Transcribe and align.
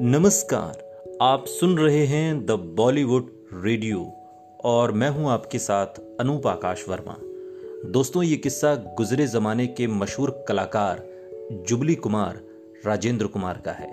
नमस्कार, 0.00 1.18
आप 1.22 1.44
सुन 1.46 1.78
रहे 1.78 2.06
हैं 2.06 2.46
द 2.46 2.50
बॉलीवुड 2.50 3.26
रेडियो 3.54 4.12
और 4.64 4.92
मैं 4.92 5.08
हूँ 5.08 5.30
आपके 5.30 5.58
साथ 5.58 5.86
अनूप 6.20 6.46
आकाश 6.46 6.84
वर्मा। 6.88 7.16
दोस्तों, 7.90 8.22
ये 8.22 8.36
किस्सा 8.36 8.74
गुजरे 8.74 9.26
जमाने 9.26 9.66
के 9.66 9.86
मशहूर 9.86 10.44
कलाकार 10.48 11.02
जुबली 11.68 11.94
कुमार, 11.94 12.40
राजेंद्र 12.86 13.26
कुमार 13.26 13.62
का 13.66 13.72
है। 13.72 13.90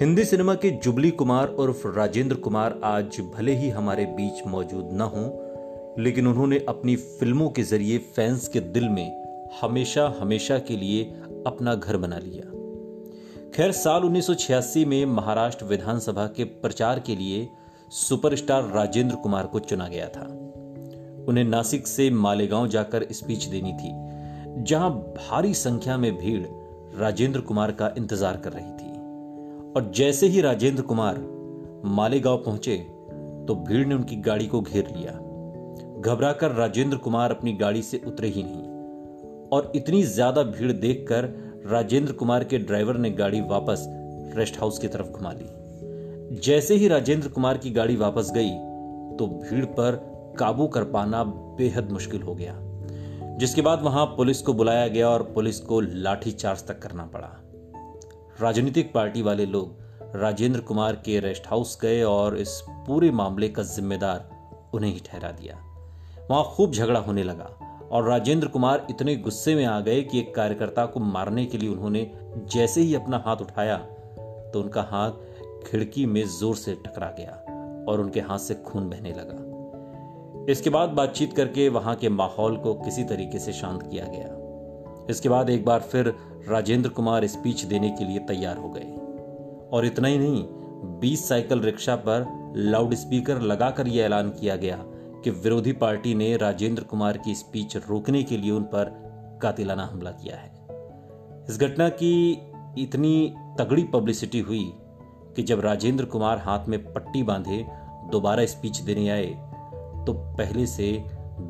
हिंदी 0.00 0.24
सिनेमा 0.24 0.54
के 0.54 0.70
जुबली 0.70 1.10
कुमार 1.10 1.48
उर्फ़ 1.48 1.86
राजेंद्र 1.86 2.36
कुमार 2.36 2.80
आज 2.84 3.20
भले 3.34 3.54
ही 3.54 3.68
हमारे 3.68 4.06
बीच 4.06 4.46
मौजूद 4.46 4.88
न 4.92 5.00
हों, 5.00 5.28
लेकिन 6.02 6.26
उन्होंने 6.26 6.64
अपनी 6.68 6.96
फ़िल्मों 6.96 7.50
के 7.50 7.62
ज़रिए 7.62 7.98
फैंस 7.98 8.48
के 8.48 8.60
दिल 8.60 8.88
में 8.88 9.22
हमेशा 9.60 10.16
हमेशा 10.20 10.58
के 10.58 10.76
लिए 10.76 11.04
अपना 11.46 11.74
घर 11.74 11.96
बना 11.96 12.18
लिया। 12.18 12.61
खैर, 13.52 13.72
साल 13.72 14.02
1986 14.02 14.84
में 14.84 15.04
महाराष्ट्र 15.06 15.64
विधानसभा 15.64 16.26
के 16.26 16.44
प्रचार 16.60 17.00
के 17.00 17.16
लिए 17.16 17.48
सुपरस्टार 17.92 18.70
राजेंद्र 18.74 19.16
कुमार 19.16 19.46
को 19.46 19.58
चुना 19.60 19.88
गया 19.88 20.06
था। 20.08 20.22
उन्हें 21.28 21.44
नासिक 21.44 21.86
से 21.86 22.08
मालेगांव 22.10 22.68
जाकर 22.68 23.06
स्पीच 23.12 23.44
देनी 23.46 23.72
थी, 23.72 23.92
जहाँ 24.64 24.90
भारी 25.18 25.52
संख्या 25.54 25.96
में 25.96 26.16
भीड़ 26.16 26.42
राजेंद्र 27.00 27.40
कुमार 27.42 27.72
का 27.72 27.92
इंतज़ार 27.98 28.36
कर 28.36 28.52
रही 28.52 28.72
थी। 28.72 28.90
और 29.72 29.92
जैसे 29.96 30.26
ही 30.26 30.40
राजेंद्र 30.40 30.82
कुमार 30.84 31.18
मालेगांव 31.90 32.42
पहुँचे 32.46 32.76
तो 33.46 33.62
भीड़ 33.68 33.86
ने 33.86 33.94
उनकी 33.94 34.16
गाड़ी 34.22 34.46
को 34.46 34.60
घेर 34.62 34.92
लिया। 34.96 35.12
घबराकर 36.02 36.52
राजेंद्र 36.54 36.96
कुमार 36.98 37.30
अपनी 37.30 37.52
गाड़ी 37.54 37.82
से 37.82 38.02
उतरे 38.06 38.28
ही 38.28 38.42
नहीं, 38.42 39.48
और 39.48 39.72
इतनी 39.76 40.02
ज़्यादा 40.04 40.42
भीड़ 40.42 40.72
देखकर 40.72 41.34
राजेंद्र 41.66 42.12
कुमार 42.12 42.44
के 42.44 42.58
ड्राइवर 42.58 42.96
ने 42.96 43.10
गाड़ी 43.10 43.40
वापस 43.40 43.84
रेस्ट 44.36 44.58
हाउस 44.60 44.78
की 44.78 44.88
तरफ़ 44.88 45.06
घुमा 45.06 45.32
ली। 45.32 46.40
जैसे 46.40 46.74
ही 46.74 46.88
राजेंद्र 46.88 47.28
कुमार 47.28 47.58
की 47.58 47.70
गाड़ी 47.70 47.96
वापस 47.96 48.30
गई 48.34 48.50
तो 49.18 49.26
भीड़ 49.26 49.64
पर 49.64 50.00
काबू 50.38 50.66
कर 50.66 50.84
पाना 50.84 51.22
बेहद 51.58 51.90
मुश्किल 51.90 52.22
हो 52.22 52.34
गया, 52.34 52.54
जिसके 53.38 53.62
बाद 53.62 53.82
वहाँ 53.82 54.06
पुलिस 54.06 54.42
को 54.42 54.52
बुलाया 54.52 54.88
गया 54.88 55.08
और 55.08 55.22
पुलिस 55.34 55.60
को 55.60 55.80
लाठी 55.80 56.30
चार्ज 56.32 56.66
तक 56.66 56.78
करना 56.78 57.04
पड़ा। 57.06 57.30
राजनीतिक 58.40 58.92
पार्टी 58.92 59.22
वाले 59.22 59.46
लोग 59.46 59.80
राजेंद्र 60.16 60.60
कुमार 60.60 61.02
के 61.04 61.18
रेस्ट 61.20 61.46
हाउस 61.46 61.78
गए 61.82 62.02
और 62.02 62.38
इस 62.38 62.60
पूरे 62.68 63.10
मामले 63.10 63.48
का 63.48 63.62
जिम्मेदार 63.62 64.70
उन्हें 64.74 64.92
ही 64.92 65.00
ठहरा 65.06 65.30
दिया। 65.32 65.56
वहाँ 66.30 66.44
खूब 66.46 66.72
झगड़ा 66.72 67.00
होने 67.00 67.22
लगा। 67.22 67.71
और 67.92 68.04
राजेंद्र 68.04 68.48
कुमार 68.48 68.86
इतने 68.90 69.14
गुस्से 69.16 69.54
में 69.54 69.64
आ 69.64 69.80
गए 69.80 70.02
कि 70.02 70.18
एक 70.18 70.34
कार्यकर्ता 70.34 70.84
को 70.86 71.00
मारने 71.00 71.44
के 71.46 71.58
लिए 71.58 71.68
उन्होंने 71.68 72.10
जैसे 72.52 72.80
ही 72.80 72.94
अपना 72.94 73.22
हाथ 73.26 73.36
उठाया 73.36 73.76
तो 74.52 74.60
उनका 74.60 74.82
हाथ 74.82 75.10
खिड़की 75.66 76.06
में 76.06 76.24
ज़ोर 76.28 76.56
से 76.56 76.74
टकरा 76.86 77.14
गया 77.18 77.32
और 77.88 78.00
उनके 78.00 78.20
हाथ 78.20 78.38
से 78.38 78.54
खून 78.54 78.88
बहने 78.90 79.10
लगा। 79.10 80.50
इसके 80.52 80.70
बाद 80.70 80.88
बातचीत 80.88 81.32
करके 81.32 81.68
वहाँ 81.68 81.94
के 81.96 82.08
माहौल 82.08 82.56
को 82.56 82.74
किसी 82.74 83.04
तरीके 83.04 83.38
से 83.38 83.52
शांत 83.52 83.82
किया 83.82 84.04
गया। 84.04 85.06
इसके 85.10 85.28
बाद 85.28 85.50
एक 85.50 85.64
बार 85.64 85.80
फिर 85.82 86.14
राजेंद्र 86.48 86.88
कुमार 86.88 87.26
स्पीच 87.26 87.62
देने 87.64 87.90
के 87.90 88.04
लिए 88.04 88.18
तैयार 88.18 88.56
हो 88.56 88.68
गए। 88.68 88.90
और 89.72 89.86
इतना 89.86 90.08
ही 90.08 90.18
नहीं, 90.18 90.44
बीस 91.00 91.28
साइकिल 91.28 91.60
रिक्शा 91.60 91.96
पर 91.96 92.26
लाउड 92.56 92.94
स्पीकर 92.94 93.40
लगाकर 93.40 93.88
यह 93.88 94.04
ऐलान 94.04 94.30
किया 94.30 94.56
गया 94.56 94.76
कि 95.24 95.30
विरोधी 95.30 95.72
पार्टी 95.72 96.14
ने 96.14 96.36
राजेंद्र 96.36 96.82
कुमार 96.84 97.16
की 97.16 97.34
स्पीच 97.34 97.76
रोकने 97.78 98.22
के 98.22 98.36
लिए 98.36 98.50
उन 98.50 98.62
पर 98.64 98.90
कातिलाना 99.42 99.84
हमला 99.86 100.10
किया 100.12 100.36
है। 100.36 100.50
इस 101.48 101.58
घटना 101.60 101.88
की 101.88 102.32
इतनी 102.78 103.34
तगड़ी 103.58 103.84
पब्लिसिटी 103.84 104.40
हुई 104.40 104.64
कि 105.36 105.42
जब 105.42 105.60
राजेंद्र 105.60 106.04
कुमार 106.04 106.38
हाथ 106.38 106.68
में 106.68 106.92
पट्टी 106.92 107.22
बांधे, 107.22 107.64
दोबारा 108.10 108.44
स्पीच 108.46 108.78
देने 108.80 109.08
आए 109.08 109.26
तो 110.06 110.12
पहले 110.38 110.66
से 110.66 110.92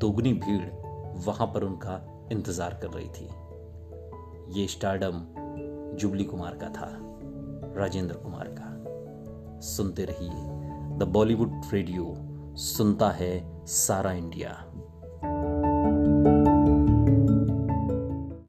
दोगुनी 0.00 0.32
भीड़ 0.34 1.24
वहाँ 1.26 1.46
पर 1.46 1.64
उनका 1.64 2.28
इंतज़ार 2.32 2.78
कर 2.82 2.90
रही 2.90 3.08
थी। 3.08 3.28
ये 4.58 4.66
स्टारडम 4.66 5.24
जुबली 5.98 6.24
कुमार 6.24 6.56
का 6.56 6.68
था, 6.68 6.88
राजेंद्र 7.76 8.14
कुमार 8.14 8.48
का। 8.50 9.60
सुनते 9.66 10.04
रहिए 10.04 10.98
द 10.98 11.08
बॉलीवुड 11.12 11.60
रेडियो, 11.72 12.14
सुनता 12.56 13.10
है 13.10 13.34
सारा 13.66 14.12
इंडिया 14.12 14.50